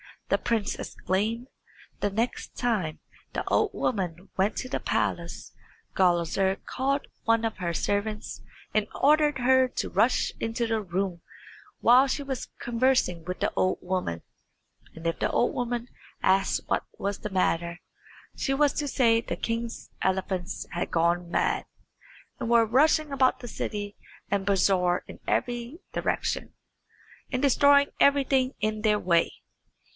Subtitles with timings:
[0.29, 1.47] the prince exclaimed.
[1.99, 3.01] The next time
[3.33, 5.51] the old woman went to the palace
[5.93, 8.41] Gulizar called one of her servants
[8.73, 11.21] and ordered her to rush into the room
[11.81, 14.23] while she was conversing with the old woman;
[14.95, 15.87] and if the old woman
[16.23, 17.79] asked what was the matter,
[18.35, 21.65] she was to say that the king's elephants had gone mad,
[22.39, 23.97] and were rushing about the city
[24.31, 26.53] and bazaar in every direction,
[27.31, 29.31] and destroying everything in their way.